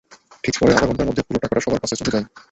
ঠিক 0.43 0.53
পরের 0.59 0.75
আধা 0.77 0.87
ঘণ্টার 0.89 1.07
মধ্যে 1.07 1.25
পুরো 1.27 1.39
টাকাটা 1.39 1.61
সবার 1.63 1.81
কাছে 1.83 1.95
চলে 1.99 2.13
যায়। 2.13 2.25